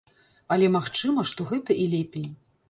[0.55, 2.27] Але магчыма, што гэта і лепей.